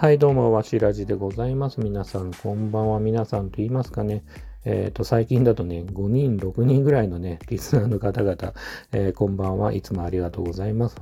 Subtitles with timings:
[0.00, 1.80] はい、どうも、わしらじでございます。
[1.80, 3.00] 皆さん、こんばんは。
[3.00, 4.22] 皆さんと言いますかね。
[4.64, 8.54] えっ、ー、と、最近だとね、5人、6人ぐらいのね、リスナーの方々、
[8.92, 9.72] えー、こんばんは。
[9.72, 10.98] いつもありがとうございます。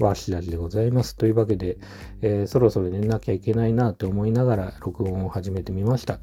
[0.00, 1.14] わしらじでございます。
[1.14, 1.76] というわけで、
[2.22, 6.18] えー、そろそろ寝なきゃいけないなと思いながら録音を始めてみました。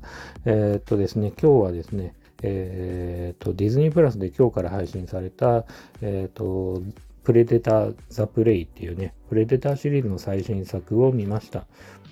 [0.45, 5.65] えっとですね、今日はですね、えっと、ディズニープラスで今日から配信された、
[6.01, 6.81] えっと、
[7.23, 11.67] プレデター・ザ・プレイっていうね、プレデターシリーズの最新作を見ました。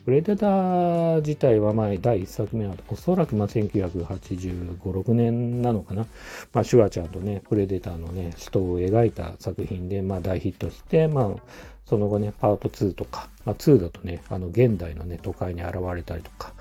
[0.05, 6.05] プレデター自体は前、第1作目はおそらくまあ1985、6年なのかな。
[6.51, 11.41] まあ、シュワちゃんとね、プレデターのね、人を描いた作品で、まあ大ヒットして、まあ、
[11.85, 16.53] その後ね、パート2とか、まあ、2だとね、あの、現代のね、都会に現れたりとか、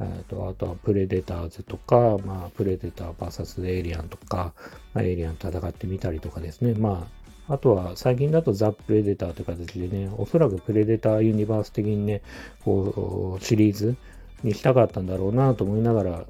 [0.00, 4.54] えとあとはプレデターズとか、まあ、プレデター VS エイリアンとか、
[4.94, 6.74] まあ、エイリアン戦ってみたりとかですね。
[6.74, 12.22] まあ、あとは最近だとザ・プレデターという形でね、おそらくプレデターユニバース的にね、
[12.64, 13.96] こう、シリーズ
[14.42, 16.24] にしたかったんだろうなと思いながら、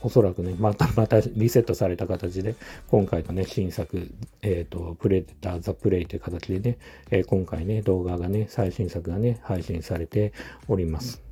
[0.00, 2.54] おそらくね、また、 またリセットされた形で、
[2.88, 4.08] 今回のね、新作、
[4.42, 6.78] えっ、ー、と、プレデター・ザ・プレイという形でね、
[7.10, 10.32] えー、今回ね、動画がね、最新作がね、配信されて
[10.66, 11.22] おります。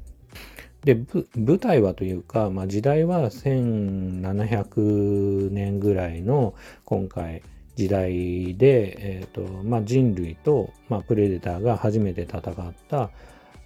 [0.85, 0.99] で、
[1.35, 7.43] 舞台はというか、まあ、時代は1700年ぐらいの今回、
[7.77, 12.43] 時代で、えーとまあ、人類と、まあ、プレデターが初めて戦っ
[12.89, 13.11] た、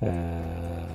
[0.02, 0.86] え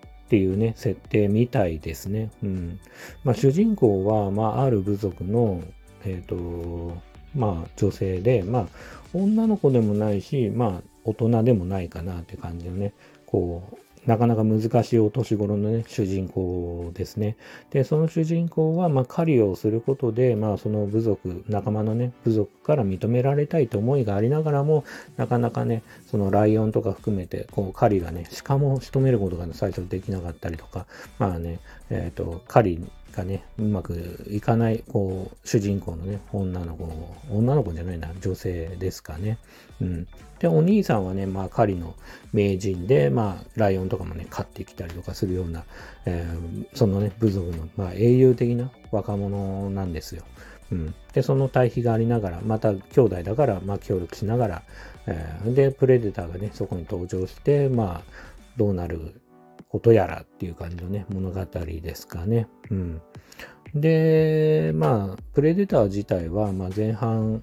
[0.00, 2.30] ー、っていうね、設定みたいですね。
[2.42, 2.80] うん
[3.24, 5.62] まあ、主人公は、まあ、ある部族の、
[6.04, 6.96] え、ー、と、
[7.34, 8.66] まあ、女性で、まあ、
[9.12, 12.94] 女の子でもないし、まあ、大人でもないかなって感じのね、
[13.26, 17.36] こう、なかなか難しいお年頃のね、主人公ですね。
[17.70, 24.84] で、その主人公は、まあ、狩りをすることで、まあ、その部族、仲間のね、部族から認められたいと思いがありながらも、
[25.16, 30.86] なかなかね、そのライオンとか含めて、こう、狩りがね、鹿も仕留めることが、ね、最初できなかったりとか、
[31.18, 36.90] まあね、えっ、ー、と、狩りがね、うまくいかない、こう、主人公のね、女の子、
[37.30, 39.38] 女の子じゃないな、女性ですかね。
[39.80, 40.08] うん。
[40.38, 41.94] で、お兄さんはね、まあ、狩りの
[42.32, 45.64] 名人で、まあ、ライオンとかもね、飼ってきたりとかするような、
[46.04, 50.24] えー、そのね、部族の、まあ、英雄的な若者なんですよ。
[50.72, 50.94] うん。
[51.12, 54.62] で、その対比がありながら、また兄弟だから、まあ、協力しながら、
[55.06, 59.21] えー、で、プレデターがね、そこに登場して、まあ、どうなる
[59.72, 62.46] ことやらっていう感じのね、物語ですかね。
[62.70, 63.00] うん。
[63.74, 67.42] で、まあ、プレデター自体は、まあ、前半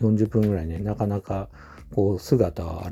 [0.00, 1.48] 40分ぐらいね、なかなか、
[1.92, 2.84] こう、姿を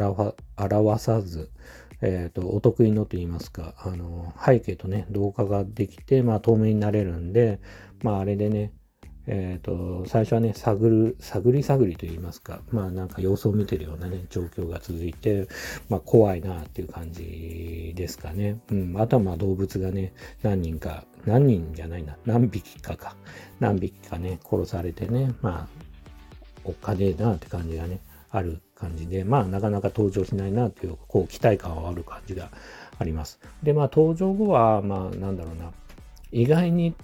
[0.56, 1.52] 表さず、
[2.00, 7.60] えっ、ー、と、お得意のと言いますか、あの、背景とね、動画ができて、まあ、透明になれるんで、
[8.02, 8.72] まあ、あれでね、
[9.26, 15.46] えっ、ー、と、最初はね、探る、探り探りと言いますか、まあなんか様子を見てるようなね、状況が続いて、
[15.88, 18.58] まあ怖いなっていう感じですかね。
[18.70, 18.94] うん。
[19.00, 20.12] あとはまあ動物がね、
[20.42, 23.16] 何人か、何人じゃないな、何匹かか、
[23.60, 25.82] 何匹かね、殺されてね、まあ、
[26.64, 28.00] おっかねえなって感じがね、
[28.30, 32.50] ある感じで、まあなかなか登場しないなっていう、こう期待感はある感じが
[32.98, 33.38] あります。
[33.62, 35.70] で、まあ登場後は、まあなんだろうな、
[36.32, 36.96] 意外に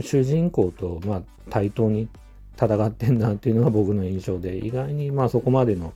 [0.00, 2.08] 主人公と、まあ、対等に
[2.60, 5.92] 戦ってんなっていうのが僕の印象で、意外にまあそこまでの、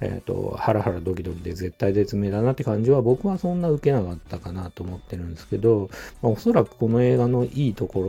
[0.00, 5.88] え、ー、と、ハラハラドキドキで絶対絶命だなって感じは僕はそんな受けなかったかなと思ってるんですけど、
[6.20, 8.02] まあ、おそらくこの映画のいいとこ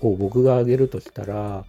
[0.00, 1.64] ろを僕が挙げるとしたら、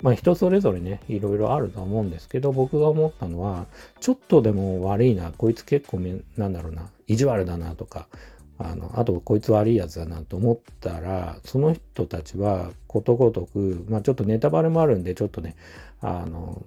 [0.00, 3.66] まあ人それぞれね、いろいろあると思うんですけど、僕が思ったのは、
[4.00, 6.00] ちょっとでも悪いな、こいつ結構
[6.36, 8.08] なんだろうな、意地悪だなとか、
[8.62, 15.56] あの、あとこいつ悪いやつだなと思ったら、その人たちはことごとく、まあちょっとネタバレもあるんで、ちょっとね、
[16.00, 16.62] あの、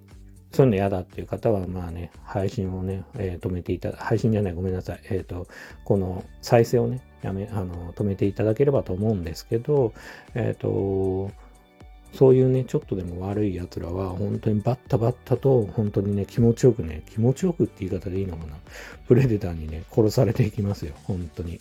[0.55, 5.01] そういうの嫌だっていう方は、まあね、配信をね、えー、止めていた、配信じゃない、ごめんなさい。
[5.09, 5.47] えっ、ー、と、
[5.84, 9.94] この再生をね、やめ、あの、止めていただければと思うんですけど、
[10.34, 11.31] えっ、ー、と、
[12.15, 18.55] そういうね、ちょっとでも悪い奴らは、本当にバッタバッタと、本当にね、気持ちよくね、気持ちよくって言い方でいいのかな。
[19.07, 21.59] プレデターにね、殺されていきますよ、本当に。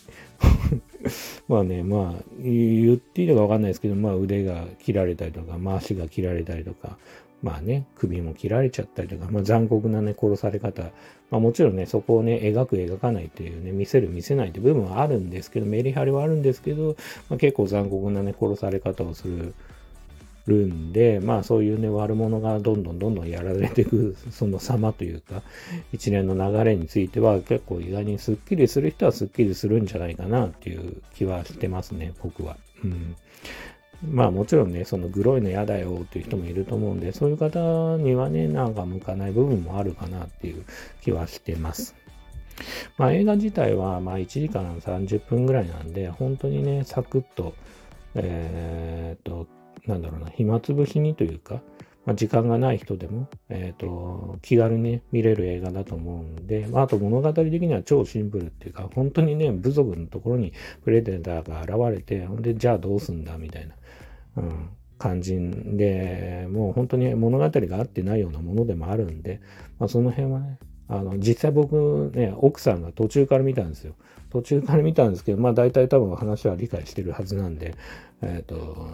[1.47, 6.97] まあね、まあ、言っていいのかわかんないですけど、まあ腕が切られたりとか、まあ足が切られたりとか、
[7.43, 10.83] まあね、首も切られちゃったりとか、まあ残酷なね、殺され方。
[11.29, 16.95] まあもちろんね、そこをね、描く描かないっていうね、見せる見せないって部分はあるんですけど、メリハリはあるんですけど、
[17.29, 19.53] まあ、結構残酷なね、殺され方をする
[20.47, 25.41] るんで、まあそういうね、悪者がどんどんどんどんやられていく、 その様というか、
[25.91, 32.57] 一連の流れについては結構意外にスッキリする人はスッキリするんじゃないかなっていう気はしてますね、僕は。
[32.83, 33.15] うん。
[34.03, 40.63] まあもちろんね、そのグロいの嫌だよっていう人もいると思うんで、そういう方にはね、なんか向かない部分もあるかなっていう
[41.01, 41.95] 気はしてます。
[42.97, 47.53] まあ、映画自体はまあ1時間30分ぐらいなんで、本当にね、サクッと、
[48.15, 49.47] えー、っと、
[49.87, 51.61] なんだろうな、暇つぶしにというか、
[52.05, 60.53] まあ、時間がない人でも、えっ、ー、と、気軽に、見れる映画だと思うんで、まあ、あと物語的には超シンプルっていうか、本当にね、部族のところに
[60.83, 63.75] プレデターが現れて、ほんで、じゃあどうすんだみたいな、
[64.37, 69.41] うん、感じで、もう本当に物語が合ってないようなものでもあるんで、
[69.79, 73.95] まあ、その辺はね、あの、実際僕ね、奥さんが途中から見たんですよ。
[74.29, 77.75] 途中から見たんですけど、まあ大体多分話は理解してるはずなんで、
[78.21, 78.87] えっ、ー、と、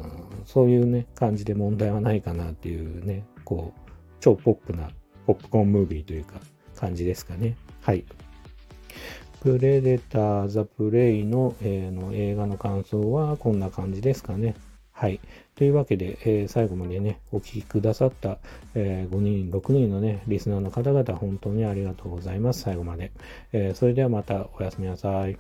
[0.46, 4.90] そういうね、感じで問題はないかなっていうね、こう、超ポップな
[5.26, 6.40] ポップコーンムービーというか
[6.76, 7.56] 感じですかね。
[7.82, 8.06] はい。
[9.42, 14.56] プレデター・ザ・プレイの,、えー、の映画の感想はこんな感じですかね。
[15.02, 15.20] はい。
[15.56, 18.38] というわけで、えー、最後までね、お聴きくださった、
[18.76, 22.62] えー、5人、6人のね、リスナーの方々、本当にありがとうございます。
[22.62, 23.12] 最後まで。
[23.52, 25.40] えー、それではまたおやすみなさい。